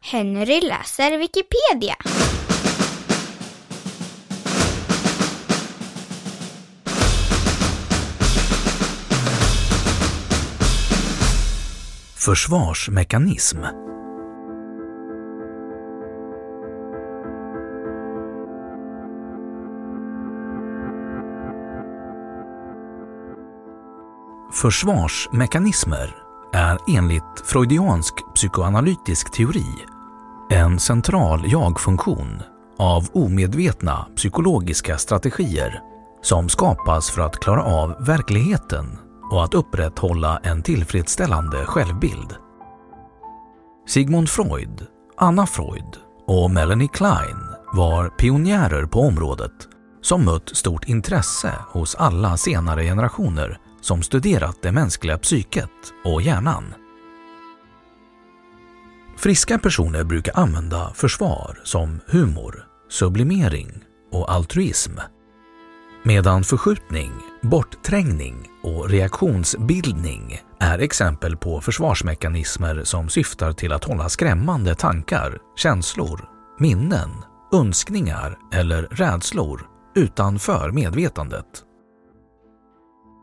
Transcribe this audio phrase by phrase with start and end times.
[0.00, 1.96] Henry läser Wikipedia.
[12.16, 13.58] Försvarsmekanism
[24.52, 29.66] Försvarsmekanismer är enligt freudiansk psykoanalytisk teori
[30.50, 32.42] en central jag-funktion
[32.78, 35.82] av omedvetna psykologiska strategier
[36.22, 38.98] som skapas för att klara av verkligheten
[39.30, 42.36] och att upprätthålla en tillfredsställande självbild.
[43.88, 47.38] Sigmund Freud, Anna Freud och Melanie Klein
[47.72, 49.68] var pionjärer på området
[50.02, 55.70] som mött stort intresse hos alla senare generationer som studerat det mänskliga psyket
[56.04, 56.74] och hjärnan.
[59.16, 64.92] Friska personer brukar använda försvar som humor, sublimering och altruism.
[66.02, 67.12] Medan förskjutning,
[67.42, 76.28] bortträngning och reaktionsbildning är exempel på försvarsmekanismer som syftar till att hålla skrämmande tankar, känslor,
[76.58, 77.10] minnen,
[77.52, 81.67] önskningar eller rädslor utanför medvetandet.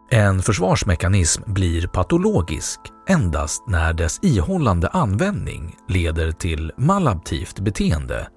[0.10, 8.28] En försvarsmekanism blir patologisk endast när dess ihållande användning leder till malaptivt beteende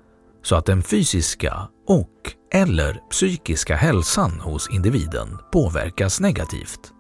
[0.43, 2.11] så att den fysiska och
[2.53, 6.93] eller psykiska hälsan hos individen påverkas negativt.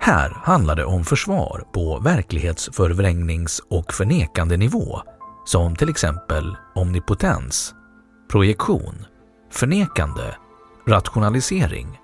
[0.00, 5.00] Här handlar det om försvar på verklighetsförvrängnings och förnekande nivå
[5.44, 7.74] som till exempel omnipotens,
[8.30, 9.04] projektion,
[9.52, 10.34] förnekande,
[10.88, 11.98] rationalisering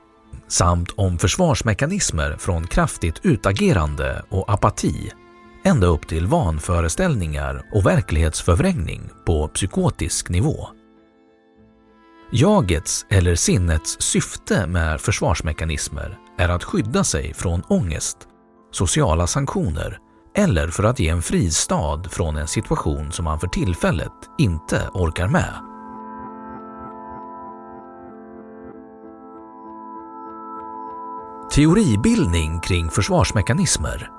[0.51, 5.11] samt om försvarsmekanismer från kraftigt utagerande och apati
[5.65, 10.69] ända upp till vanföreställningar och verklighetsförvrängning på psykotisk nivå.
[12.33, 18.19] Jagets eller sinnets syfte med försvarsmekanismer är att skydda sig från ångest,
[18.73, 19.99] sociala sanktioner
[20.37, 25.29] eller för att ge en fristad från en situation som man för tillfället inte orkar
[25.29, 25.70] med.
[31.55, 34.11] Teoribildning kring försvarsmekanismer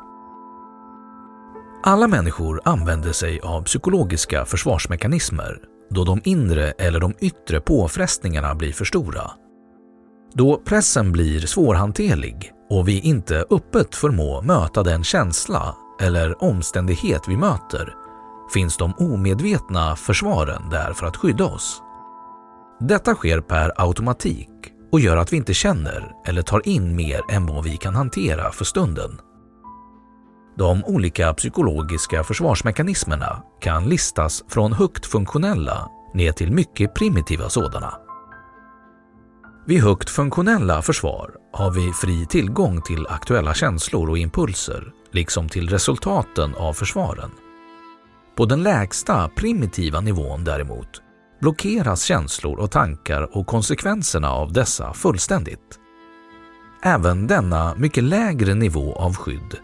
[1.83, 5.57] Alla människor använder sig av psykologiska försvarsmekanismer
[5.89, 9.31] då de inre eller de yttre påfrestningarna blir för stora.
[10.33, 17.37] Då pressen blir svårhanterlig och vi inte öppet förmå möta den känsla eller omständighet vi
[17.37, 17.95] möter
[18.53, 21.81] finns de omedvetna försvaren där för att skydda oss.
[22.79, 27.45] Detta sker per automatik och gör att vi inte känner eller tar in mer än
[27.45, 29.19] vad vi kan hantera för stunden.
[30.57, 37.93] De olika psykologiska försvarsmekanismerna kan listas från högt funktionella ner till mycket primitiva sådana.
[39.65, 45.69] Vid högt funktionella försvar har vi fri tillgång till aktuella känslor och impulser, liksom till
[45.69, 47.31] resultaten av försvaren.
[48.35, 51.01] På den lägsta primitiva nivån däremot
[51.41, 55.79] blockeras känslor och tankar och konsekvenserna av dessa fullständigt.
[56.83, 59.57] Även denna mycket lägre nivå av skydd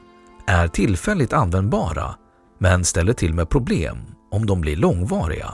[0.48, 2.16] är tillfälligt användbara
[2.60, 3.98] men ställer till med problem
[4.32, 5.54] om de blir långvariga.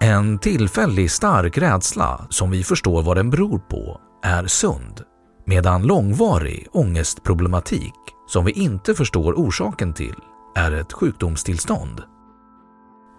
[0.00, 5.02] En tillfällig stark rädsla som vi förstår vad den beror på är sund,
[5.46, 7.94] medan långvarig ångestproblematik
[8.26, 10.14] som vi inte förstår orsaken till
[10.56, 12.02] är ett sjukdomstillstånd.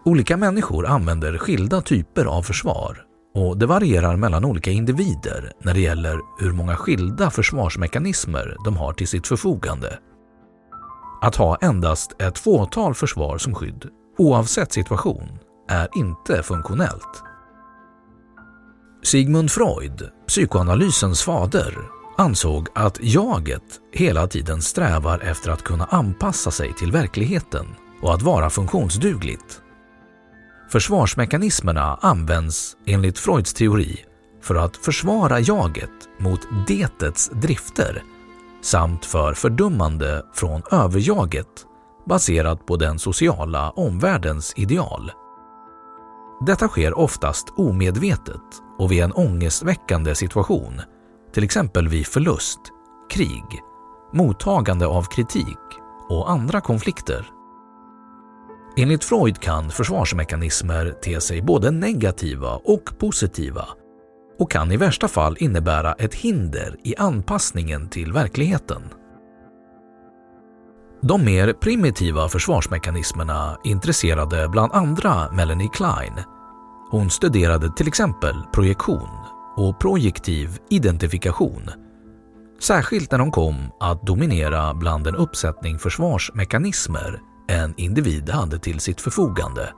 [0.07, 2.97] Olika människor använder skilda typer av försvar
[3.35, 8.93] och det varierar mellan olika individer när det gäller hur många skilda försvarsmekanismer de har
[8.93, 9.99] till sitt förfogande.
[11.21, 13.85] Att ha endast ett fåtal försvar som skydd,
[14.17, 15.39] oavsett situation,
[15.69, 17.23] är inte funktionellt.
[19.03, 21.77] Sigmund Freud, psykoanalysens fader,
[22.17, 27.65] ansåg att jaget hela tiden strävar efter att kunna anpassa sig till verkligheten
[28.01, 29.61] och att vara funktionsdugligt.
[30.69, 34.05] Försvarsmekanismerna används enligt Freuds teori
[34.41, 38.03] för att försvara jaget mot detets drifter
[38.61, 41.65] samt för fördömande från överjaget
[42.09, 45.11] baserat på den sociala omvärldens ideal.
[46.45, 50.81] Detta sker oftast omedvetet och vid en ångestväckande situation,
[51.33, 52.59] till exempel vid förlust,
[53.09, 53.45] krig,
[54.13, 55.57] mottagande av kritik
[56.09, 57.36] och andra konflikter.
[58.79, 63.67] Enligt Freud kan försvarsmekanismer te sig både negativa och positiva
[64.39, 68.81] och kan i värsta fall innebära ett hinder i anpassningen till verkligheten.
[71.01, 76.13] De mer primitiva försvarsmekanismerna intresserade bland andra Melanie Klein.
[76.91, 79.09] Hon studerade till exempel projektion
[79.55, 81.69] och projektiv identifikation.
[82.59, 89.01] Särskilt när de kom att dominera bland en uppsättning försvarsmekanismer en individ hade till sitt
[89.01, 89.73] förfogande.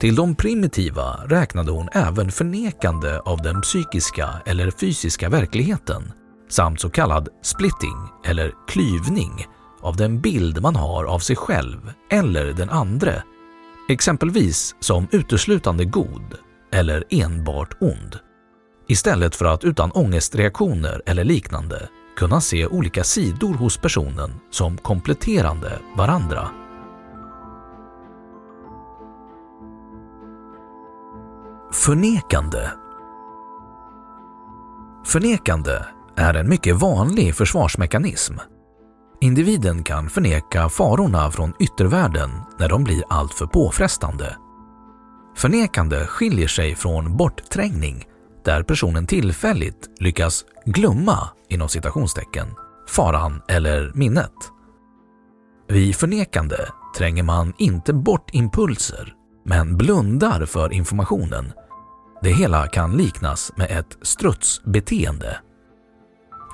[0.00, 6.12] Till de primitiva räknade hon även förnekande av den psykiska eller fysiska verkligheten
[6.48, 9.46] samt så kallad splitting eller klyvning
[9.80, 13.22] av den bild man har av sig själv eller den andre,
[13.88, 16.34] exempelvis som uteslutande god
[16.72, 18.18] eller enbart ond.
[18.88, 25.78] Istället för att utan ångestreaktioner eller liknande kunna se olika sidor hos personen som kompletterande
[25.96, 26.48] varandra.
[31.72, 32.70] Förnekande
[35.06, 35.84] Förnekande
[36.16, 38.34] är en mycket vanlig försvarsmekanism.
[39.20, 44.36] Individen kan förneka farorna från yttervärlden när de blir alltför påfrestande.
[45.36, 48.04] Förnekande skiljer sig från bortträngning
[48.46, 52.46] där personen tillfälligt lyckas glömma inom citationstecken
[52.88, 54.32] faran eller minnet.
[55.68, 56.56] Vid förnekande
[56.96, 59.14] tränger man inte bort impulser
[59.44, 61.52] men blundar för informationen.
[62.22, 65.38] Det hela kan liknas med ett strutsbeteende.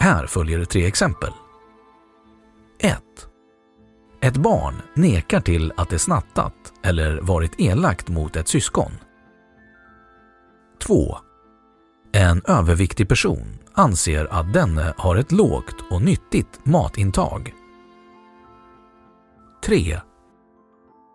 [0.01, 1.33] Här följer tre exempel.
[2.81, 2.99] 1.
[4.23, 6.55] Ett barn nekar till att det snattat
[6.85, 8.93] eller varit elakt mot ett syskon.
[10.83, 11.17] 2.
[12.15, 17.55] En överviktig person anser att denne har ett lågt och nyttigt matintag.
[19.65, 20.01] 3.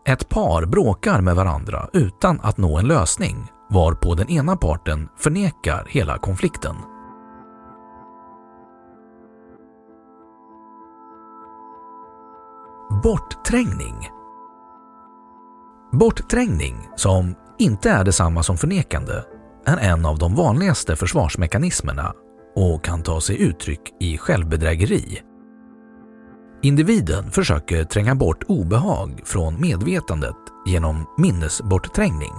[0.08, 5.86] Ett par bråkar med varandra utan att nå en lösning varpå den ena parten förnekar
[5.90, 6.76] hela konflikten.
[13.04, 14.10] Bortträngning
[15.92, 19.14] Bortträngning, som inte är detsamma som förnekande,
[19.68, 22.14] är en av de vanligaste försvarsmekanismerna
[22.56, 25.22] och kan ta sig uttryck i självbedrägeri.
[26.62, 32.34] Individen försöker tränga bort obehag från medvetandet genom minnesbortträngning.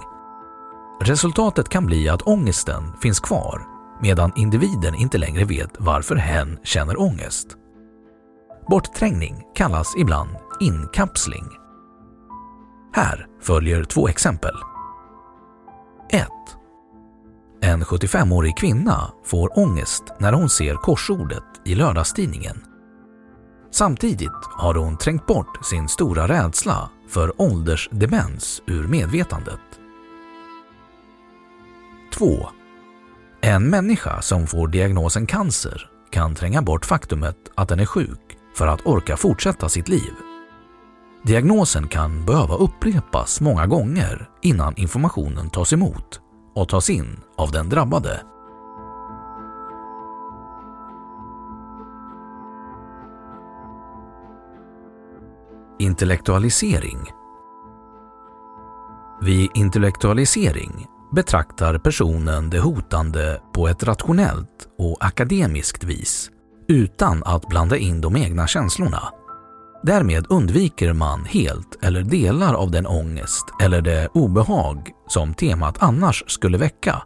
[1.01, 3.61] Resultatet kan bli att ångesten finns kvar
[4.01, 7.47] medan individen inte längre vet varför hen känner ångest.
[8.69, 11.45] Bortträngning kallas ibland inkapsling.
[12.93, 14.53] Här följer två exempel.
[16.09, 16.27] 1.
[17.61, 22.63] En 75-årig kvinna får ångest när hon ser korsordet i lördagstidningen.
[23.71, 29.59] Samtidigt har hon trängt bort sin stora rädsla för åldersdemens ur medvetandet.
[32.13, 32.49] 2.
[33.41, 38.67] En människa som får diagnosen cancer kan tränga bort faktumet att den är sjuk för
[38.67, 40.13] att orka fortsätta sitt liv.
[41.23, 46.21] Diagnosen kan behöva upprepas många gånger innan informationen tas emot
[46.59, 48.21] och tas in av den drabbade.
[55.79, 56.99] Intellektualisering
[59.21, 66.31] Vid intellektualisering betraktar personen det hotande på ett rationellt och akademiskt vis
[66.67, 69.13] utan att blanda in de egna känslorna.
[69.81, 76.23] Därmed undviker man helt eller delar av den ångest eller det obehag som temat annars
[76.27, 77.01] skulle väcka.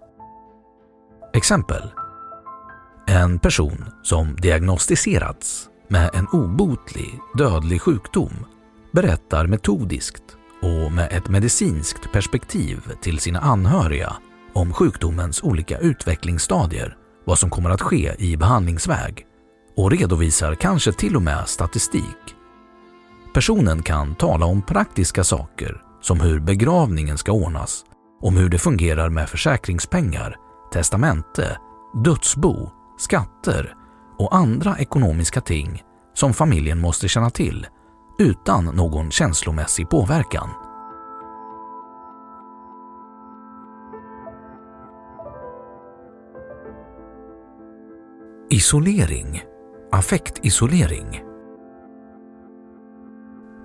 [1.34, 1.92] Exempel.
[3.08, 8.46] En person som diagnostiserats med en obotlig dödlig sjukdom
[8.92, 10.24] berättar metodiskt
[10.62, 14.14] och med ett medicinskt perspektiv till sina anhöriga
[14.54, 19.26] om sjukdomens olika utvecklingsstadier, vad som kommer att ske i behandlingsväg
[19.76, 22.33] och redovisar kanske till och med statistik.
[23.34, 27.86] Personen kan tala om praktiska saker som hur begravningen ska ordnas,
[28.22, 30.36] om hur det fungerar med försäkringspengar,
[30.74, 31.58] testamente,
[32.06, 33.76] dödsbo, skatter
[34.18, 37.68] och andra ekonomiska ting som familjen måste känna till
[38.20, 40.50] utan någon känslomässig påverkan.
[48.50, 49.44] Isolering,
[49.92, 51.33] affektisolering.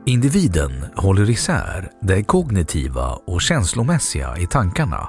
[0.04, 5.08] Individen håller isär det kognitiva och känslomässiga i tankarna.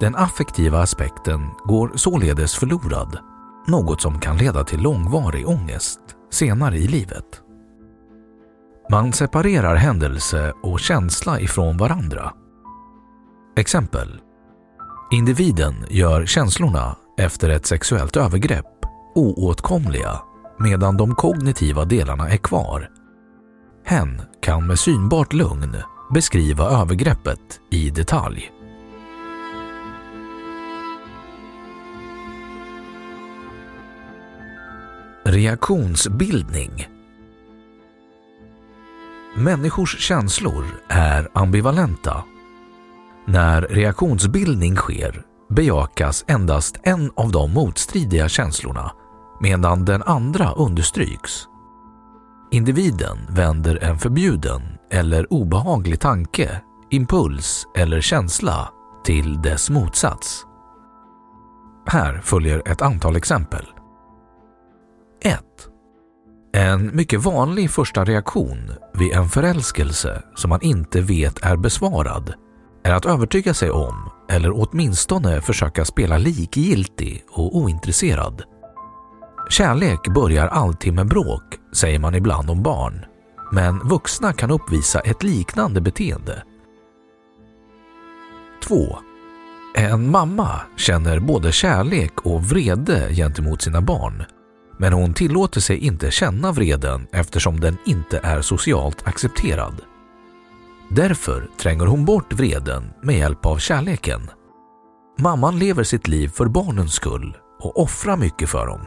[0.00, 3.18] Den affektiva aspekten går således förlorad,
[3.66, 7.40] något som kan leda till långvarig ångest senare i livet.
[8.90, 12.32] Man separerar händelse och känsla ifrån varandra.
[13.56, 14.20] Exempel.
[15.12, 18.66] Individen gör känslorna efter ett sexuellt övergrepp
[19.14, 20.20] oåtkomliga
[20.58, 22.88] medan de kognitiva delarna är kvar.
[23.84, 25.76] Hen kan med synbart lugn
[26.14, 28.50] beskriva övergreppet i detalj.
[35.24, 36.88] Reaktionsbildning
[39.36, 42.24] Människors känslor är ambivalenta.
[43.26, 48.92] När reaktionsbildning sker bejakas endast en av de motstridiga känslorna
[49.40, 51.48] medan den andra understryks.
[52.54, 58.68] Individen vänder en förbjuden eller obehaglig tanke, impuls eller känsla
[59.04, 60.44] till dess motsats.
[61.86, 63.66] Här följer ett antal exempel.
[65.22, 65.40] 1.
[66.52, 72.34] En mycket vanlig första reaktion vid en förälskelse som man inte vet är besvarad
[72.84, 78.42] är att övertyga sig om eller åtminstone försöka spela likgiltig och ointresserad.
[79.50, 83.04] Kärlek börjar alltid med bråk, säger man ibland om barn,
[83.52, 86.42] men vuxna kan uppvisa ett liknande beteende.
[88.68, 88.98] 2.
[89.74, 94.24] En mamma känner både kärlek och vrede gentemot sina barn
[94.78, 99.82] men hon tillåter sig inte känna vreden eftersom den inte är socialt accepterad.
[100.90, 104.30] Därför tränger hon bort vreden med hjälp av kärleken.
[105.18, 108.80] Mamman lever sitt liv för barnens skull och offrar mycket för dem.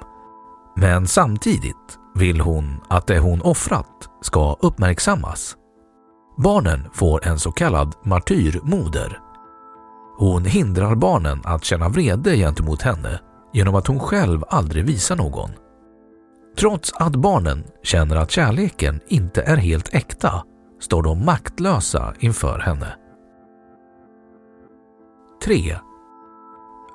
[0.80, 5.56] Men samtidigt vill hon att det hon offrat ska uppmärksammas.
[6.38, 9.20] Barnen får en så kallad martyrmoder.
[10.18, 13.20] Hon hindrar barnen att känna vrede gentemot henne
[13.54, 15.50] genom att hon själv aldrig visar någon.
[16.58, 20.44] Trots att barnen känner att kärleken inte är helt äkta
[20.80, 22.96] står de maktlösa inför henne.
[25.44, 25.78] 3.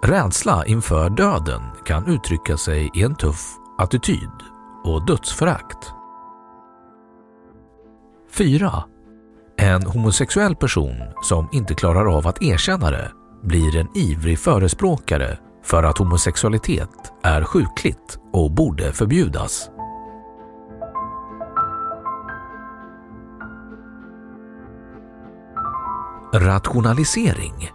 [0.03, 4.31] Rädsla inför döden kan uttrycka sig i en tuff attityd
[4.85, 5.93] och dödsförakt.
[8.31, 8.85] 4.
[9.57, 13.13] En homosexuell person som inte klarar av att erkänna det
[13.43, 19.71] blir en ivrig förespråkare för att homosexualitet är sjukligt och borde förbjudas.
[26.35, 27.71] Rationalisering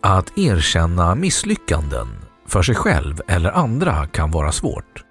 [0.00, 5.04] Att erkänna misslyckanden för sig själv eller andra kan vara svårt.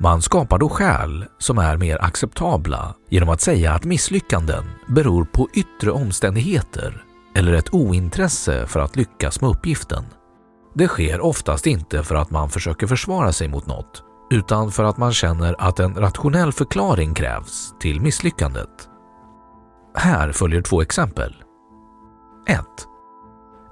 [0.00, 5.48] Man skapar då skäl som är mer acceptabla genom att säga att misslyckanden beror på
[5.54, 10.04] yttre omständigheter eller ett ointresse för att lyckas med uppgiften.
[10.74, 14.96] Det sker oftast inte för att man försöker försvara sig mot något, utan för att
[14.96, 18.88] man känner att en rationell förklaring krävs till misslyckandet.
[19.94, 21.34] Här följer två exempel.
[22.48, 22.60] 1.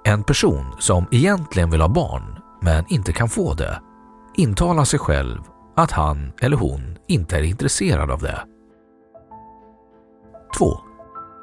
[0.04, 3.80] En person som egentligen vill ha barn men inte kan få det
[4.38, 5.38] intalar sig själv
[5.76, 8.44] att han eller hon inte är intresserad av det.
[10.58, 10.78] 2.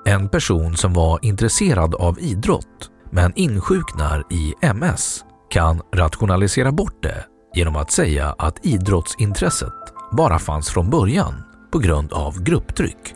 [0.05, 7.25] En person som var intresserad av idrott men insjuknar i MS kan rationalisera bort det
[7.55, 9.74] genom att säga att idrottsintresset
[10.12, 11.34] bara fanns från början
[11.72, 13.15] på grund av grupptryck.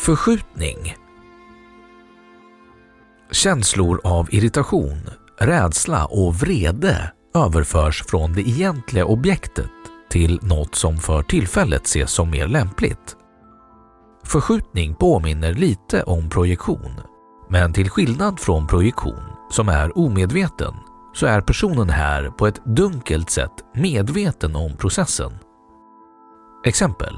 [0.00, 0.94] Förskjutning
[3.30, 5.00] Känslor av irritation,
[5.38, 9.70] rädsla och vrede överförs från det egentliga objektet
[10.10, 13.16] till något som för tillfället ses som mer lämpligt.
[14.24, 17.00] Förskjutning påminner lite om projektion,
[17.48, 20.74] men till skillnad från projektion, som är omedveten,
[21.14, 25.32] så är personen här på ett dunkelt sätt medveten om processen.
[26.64, 27.14] Exempel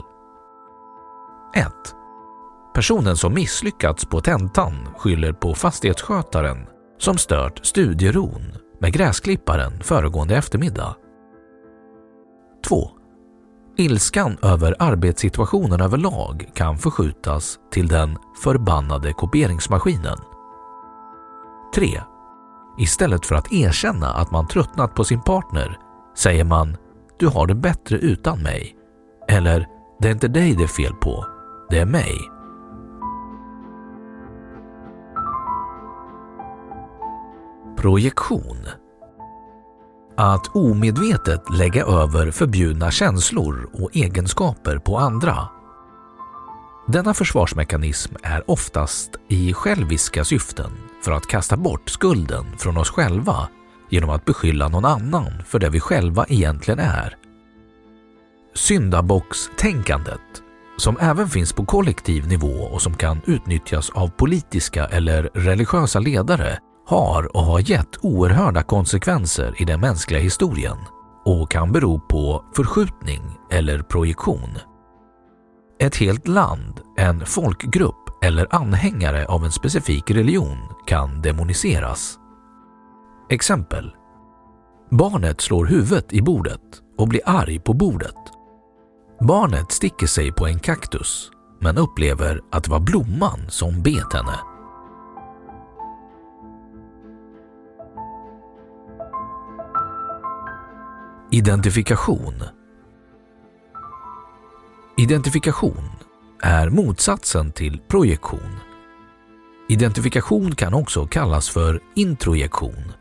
[1.55, 1.67] 1.
[2.75, 6.67] Personen som misslyckats på tentan skyller på fastighetsskötaren
[6.99, 8.43] som stört studieron
[8.81, 10.97] med gräsklipparen föregående eftermiddag.
[12.69, 12.91] 2.
[13.76, 20.19] Ilskan över arbetssituationen överlag kan förskjutas till den förbannade kopieringsmaskinen.
[21.75, 22.00] 3.
[22.79, 25.79] Istället för att erkänna att man tröttnat på sin partner
[26.17, 26.76] säger man
[27.19, 28.76] “du har det bättre utan mig”
[29.29, 29.66] eller
[30.01, 31.27] “det är inte dig det är fel på,
[31.70, 32.33] det är mig”.
[37.83, 38.66] Projektion
[40.16, 45.49] Att omedvetet lägga över förbjudna känslor och egenskaper på andra.
[46.88, 50.71] Denna försvarsmekanism är oftast i själviska syften
[51.05, 53.49] för att kasta bort skulden från oss själva
[53.90, 57.16] genom att beskylla någon annan för det vi själva egentligen är.
[58.55, 60.42] Syndabockstänkandet,
[60.77, 66.59] som även finns på kollektiv nivå och som kan utnyttjas av politiska eller religiösa ledare,
[66.87, 70.77] har och har gett oerhörda konsekvenser i den mänskliga historien
[71.25, 74.59] och kan bero på förskjutning eller projektion.
[75.79, 82.18] Ett helt land, en folkgrupp eller anhängare av en specifik religion kan demoniseras.
[83.31, 83.92] Exempel.
[84.90, 86.61] Barnet slår huvudet i bordet
[86.99, 88.16] och blir arg på bordet.
[89.21, 94.52] Barnet sticker sig på en kaktus men upplever att det var blomman som bet henne.
[101.35, 102.45] Identifikation
[104.97, 105.88] Identifikation
[106.42, 108.57] är motsatsen till projektion.
[109.68, 112.92] Identifikation kan också kallas för introjektion.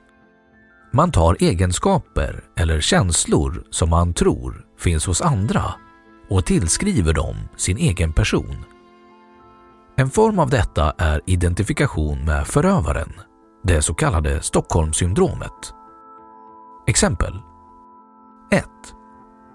[0.93, 5.73] Man tar egenskaper eller känslor som man tror finns hos andra
[6.29, 8.57] och tillskriver dem sin egen person.
[9.97, 13.13] En form av detta är identifikation med förövaren,
[13.63, 15.73] det så kallade Stockholmssyndromet.
[16.87, 17.41] Exempel
[18.51, 18.65] 1.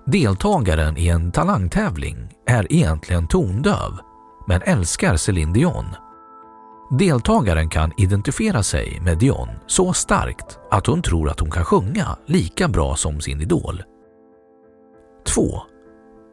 [0.07, 3.99] Deltagaren i en talangtävling är egentligen tondöv
[4.47, 5.85] men älskar Céline Dion.
[6.99, 12.17] Deltagaren kan identifiera sig med Dion så starkt att hon tror att hon kan sjunga
[12.27, 13.83] lika bra som sin idol.
[15.27, 15.63] 2.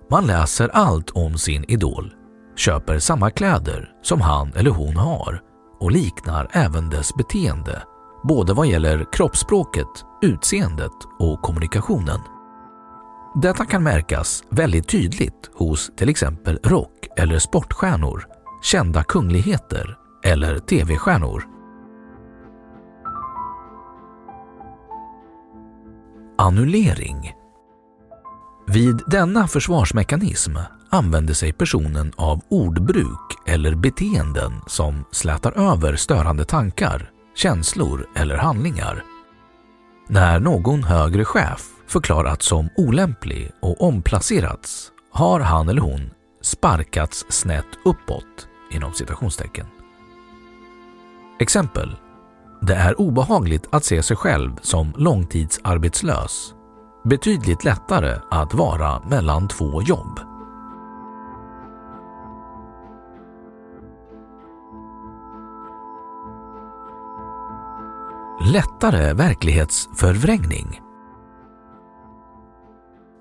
[0.10, 2.14] Man läser allt om sin idol,
[2.56, 5.42] köper samma kläder som han eller hon har
[5.80, 7.84] och liknar även dess beteende,
[8.24, 12.20] både vad gäller kroppsspråket, utseendet och kommunikationen.
[13.36, 18.26] Detta kan märkas väldigt tydligt hos till exempel rock eller sportstjärnor,
[18.62, 21.44] kända kungligheter eller tv-stjärnor.
[26.38, 27.34] Annullering
[28.68, 30.58] Vid denna försvarsmekanism
[30.90, 39.04] använder sig personen av ordbruk eller beteenden som slätar över störande tankar, känslor eller handlingar.
[40.08, 46.10] När någon högre chef förklarats som olämplig och omplacerats har han eller hon
[46.42, 49.66] sparkats snett uppåt inom citationstecken.
[51.40, 51.96] Exempel.
[52.62, 56.54] Det är obehagligt att se sig själv som långtidsarbetslös.
[57.04, 60.20] Betydligt lättare att vara mellan två jobb.
[68.54, 70.83] Lättare verklighetsförvrängning.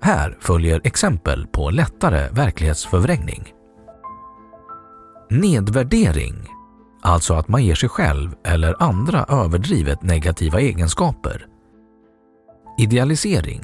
[0.03, 3.53] Här följer exempel på lättare verklighetsförvrängning.
[5.29, 6.47] Nedvärdering,
[7.01, 11.45] alltså att man ger sig själv eller andra överdrivet negativa egenskaper.
[12.79, 13.61] Idealisering,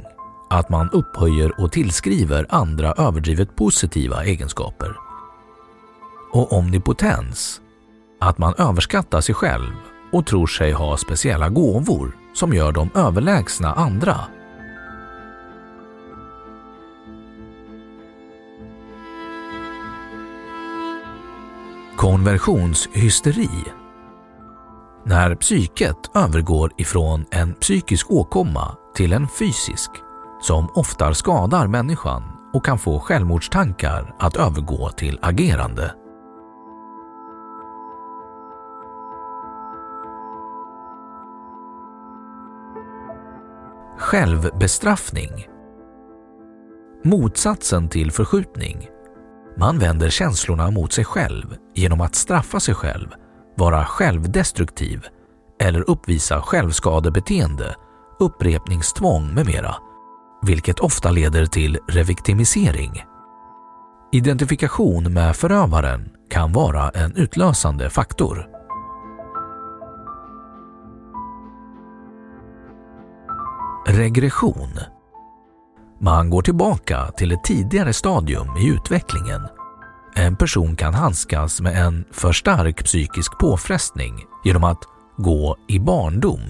[0.49, 4.95] att man upphöjer och tillskriver andra överdrivet positiva egenskaper.
[6.31, 7.61] Och omnipotens,
[8.19, 9.73] att man överskattar sig själv
[10.11, 14.38] och tror sig ha speciella gåvor som gör dem överlägsna andra.
[21.99, 23.49] Konversionshysteri
[25.05, 29.91] När psyket övergår ifrån en psykisk åkomma till en fysisk
[30.41, 35.95] som ofta skadar människan och kan få självmordstankar att övergå till agerande.
[43.97, 45.47] Självbestraffning
[47.03, 48.89] Motsatsen till förskjutning.
[49.59, 53.07] Man vänder känslorna mot sig själv genom att straffa sig själv,
[53.57, 55.05] vara självdestruktiv
[55.61, 57.75] eller uppvisa självskadebeteende,
[58.19, 59.75] upprepningstvång med mera,
[60.41, 63.03] vilket ofta leder till reviktimisering.
[64.11, 68.47] Identifikation med förövaren kan vara en utlösande faktor.
[73.87, 74.79] Regression
[76.01, 79.47] man går tillbaka till ett tidigare stadium i utvecklingen.
[80.15, 84.83] En person kan handskas med en för stark psykisk påfrestning genom att
[85.17, 86.41] gå i barndom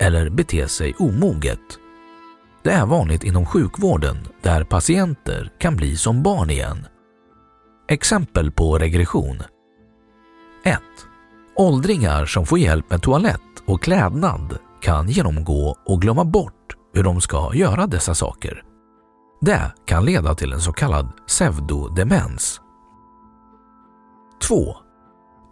[0.00, 1.60] eller bete sig omoget.
[2.62, 6.86] Det är vanligt inom sjukvården där patienter kan bli som barn igen.
[7.88, 9.42] Exempel på regression
[10.64, 10.78] 1.
[11.56, 17.20] Åldringar som får hjälp med toalett och klädnad kan genomgå och glömma bort hur de
[17.20, 18.67] ska göra dessa saker.
[19.40, 22.60] Det kan leda till en så kallad pseudodemens.
[24.48, 24.76] 2.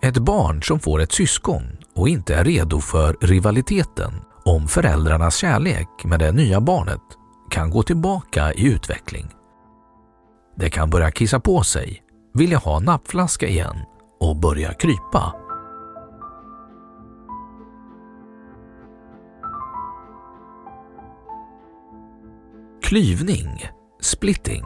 [0.03, 1.63] Ett barn som får ett syskon
[1.95, 4.13] och inte är redo för rivaliteten
[4.45, 7.03] om föräldrarnas kärlek med det nya barnet
[7.51, 9.27] kan gå tillbaka i utveckling.
[10.57, 12.03] Det kan börja kissa på sig,
[12.35, 13.77] vilja ha nappflaska igen
[14.21, 15.35] och börja krypa.
[22.83, 23.69] Klyvning,
[24.07, 24.65] splitting.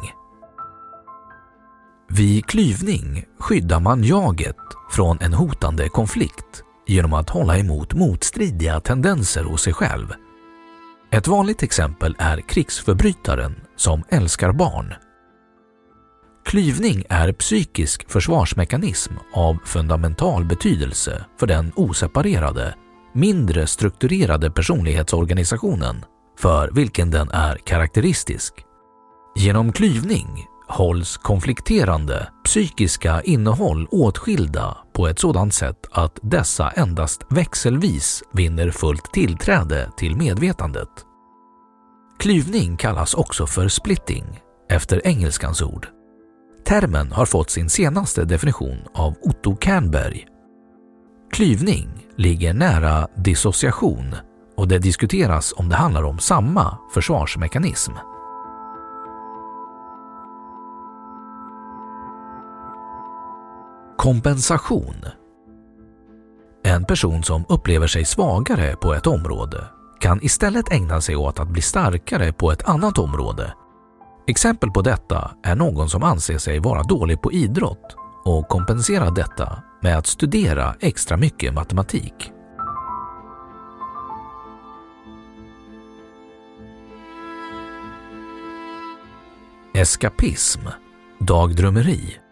[2.09, 4.57] Vid klyvning skyddar man jaget
[4.90, 10.07] från en hotande konflikt genom att hålla emot motstridiga tendenser hos sig själv.
[11.12, 14.94] Ett vanligt exempel är krigsförbrytaren som älskar barn.
[16.44, 22.74] Klyvning är psykisk försvarsmekanism av fundamental betydelse för den oseparerade,
[23.14, 26.05] mindre strukturerade personlighetsorganisationen
[26.38, 28.55] för vilken den är karaktäristisk.
[29.35, 38.23] Genom klyvning hålls konflikterande psykiska innehåll åtskilda på ett sådant sätt att dessa endast växelvis
[38.33, 40.88] vinner fullt tillträde till medvetandet.
[42.19, 45.88] Klyvning kallas också för splitting efter engelskans ord.
[46.64, 50.27] Termen har fått sin senaste definition av Otto Kernberg.
[51.33, 54.14] Klyvning ligger nära dissociation
[54.57, 57.93] och det diskuteras om det handlar om samma försvarsmekanism.
[64.01, 64.95] Kompensation
[66.65, 69.65] En person som upplever sig svagare på ett område
[70.01, 73.55] kan istället ägna sig åt att bli starkare på ett annat område.
[74.27, 79.63] Exempel på detta är någon som anser sig vara dålig på idrott och kompenserar detta
[79.83, 82.33] med att studera extra mycket matematik.
[89.75, 90.61] Eskapism,
[91.19, 92.30] dagdrömmeri.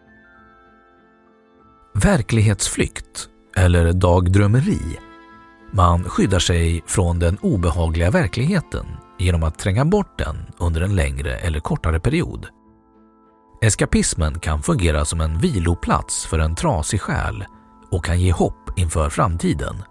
[2.03, 4.99] Verklighetsflykt eller dagdrömmeri.
[5.71, 8.85] Man skyddar sig från den obehagliga verkligheten
[9.17, 12.47] genom att tränga bort den under en längre eller kortare period.
[13.61, 17.45] Eskapismen kan fungera som en viloplats för en trasig själ
[17.91, 19.83] och kan ge hopp inför framtiden.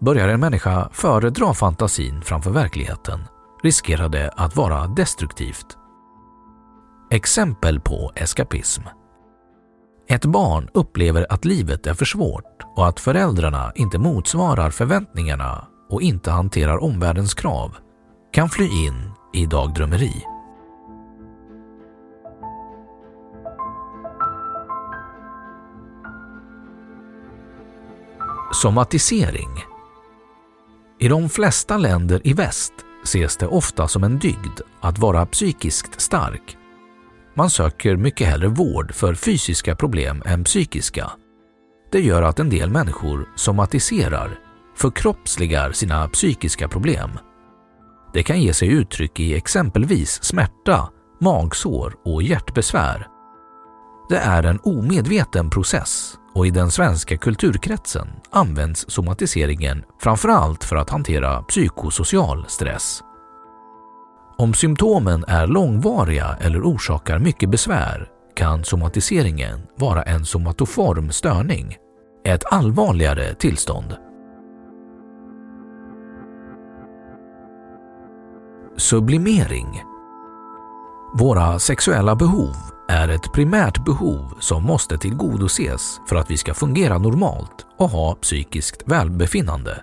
[0.00, 3.20] Börjar en människa föredra fantasin framför verkligheten
[3.62, 5.66] riskerar det att vara destruktivt.
[7.10, 8.82] Exempel på eskapism.
[10.08, 16.02] Ett barn upplever att livet är för svårt och att föräldrarna inte motsvarar förväntningarna och
[16.02, 17.76] inte hanterar omvärldens krav
[18.32, 20.24] kan fly in i dagdrömmeri.
[28.52, 29.64] Somatisering
[30.98, 32.72] I de flesta länder i väst
[33.04, 36.56] ses det ofta som en dygd att vara psykiskt stark.
[37.34, 41.10] Man söker mycket hellre vård för fysiska problem än psykiska.
[41.92, 44.38] Det gör att en del människor somatiserar,
[44.76, 47.10] förkroppsligar sina psykiska problem.
[48.12, 50.88] Det kan ge sig uttryck i exempelvis smärta,
[51.20, 53.06] magsår och hjärtbesvär.
[54.08, 60.90] Det är en omedveten process och i den svenska kulturkretsen används somatiseringen framförallt för att
[60.90, 63.02] hantera psykosocial stress.
[64.44, 71.76] Om symptomen är långvariga eller orsakar mycket besvär kan somatiseringen vara en somatoform störning,
[72.24, 73.96] ett allvarligare tillstånd.
[78.76, 79.82] Sublimering
[81.18, 82.54] Våra sexuella behov
[82.88, 88.14] är ett primärt behov som måste tillgodoses för att vi ska fungera normalt och ha
[88.14, 89.82] psykiskt välbefinnande.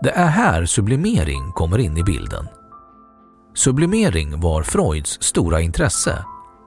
[0.00, 2.48] Det är här sublimering kommer in i bilden.
[3.56, 6.24] Sublimering var Freuds stora intresse.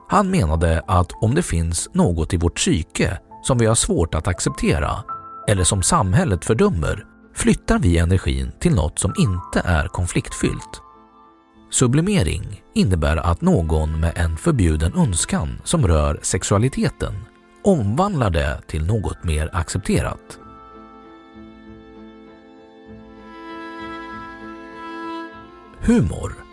[0.08, 4.28] Han menade att om det finns något i vårt psyke som vi har svårt att
[4.28, 5.04] acceptera
[5.48, 10.82] eller som samhället fördömer flyttar vi energin till något som inte är konfliktfyllt.
[11.70, 17.14] Sublimering innebär att någon med en förbjuden önskan som rör sexualiteten
[17.64, 20.38] omvandlar det till något mer accepterat.
[25.80, 26.49] Humor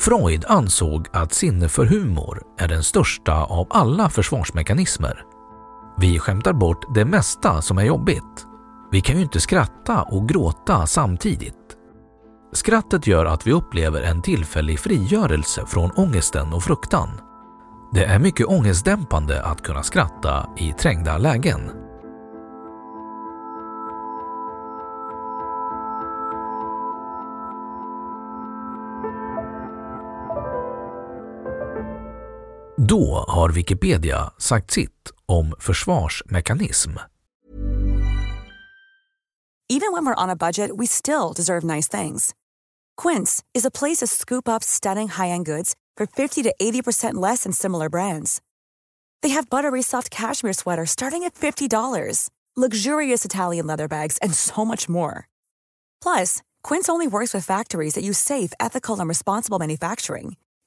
[0.00, 5.24] Freud ansåg att sinne för humor är den största av alla försvarsmekanismer.
[5.98, 8.46] Vi skämtar bort det mesta som är jobbigt.
[8.90, 11.54] Vi kan ju inte skratta och gråta samtidigt.
[12.52, 17.08] Skrattet gör att vi upplever en tillfällig frigörelse från ångesten och fruktan.
[17.92, 21.60] Det är mycket ångestdämpande att kunna skratta i trängda lägen.
[32.88, 36.90] Då har Wikipedia sagt sitt om försvarsmekanism.
[39.72, 42.34] Even when we're on a budget we still deserve nice things.
[43.02, 47.42] Quince is a place to scoop up stunning high-end goods for 50 to 80% less
[47.42, 48.40] than similar brands.
[49.22, 54.64] They have buttery soft cashmere sweaters starting at $50, luxurious Italian leather bags, and so
[54.64, 55.28] much more.
[56.02, 60.36] Plus, Quince only works with factories that use safe, ethical, and responsible manufacturing.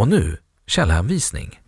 [0.00, 0.36] Och nu
[0.66, 1.60] källhänvisning.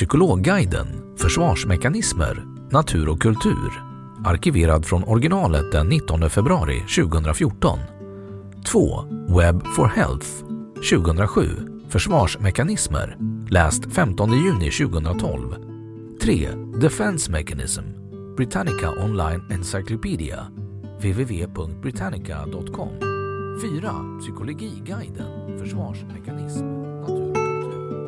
[0.00, 0.86] Psykologguiden
[1.18, 3.82] Försvarsmekanismer, natur och kultur
[4.24, 7.78] arkiverad från originalet den 19 februari 2014.
[8.66, 9.04] 2.
[9.38, 10.28] Web for Health
[10.90, 11.42] 2007
[11.88, 13.16] Försvarsmekanismer
[13.48, 15.54] läst 15 juni 2012.
[16.22, 16.48] 3.
[16.80, 17.99] Defense Mechanism
[18.40, 20.50] Britannica Online Encyclopedia,
[20.98, 22.90] www.britannica.com.
[23.60, 24.18] 4.
[24.20, 28.00] Psykologiguiden, försvarsmekanism, natur och kultur.